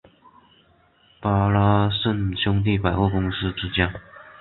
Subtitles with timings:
[1.21, 3.93] 巴拉什兄弟百货公司之间。